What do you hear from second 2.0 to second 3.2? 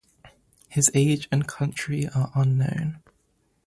are unknown.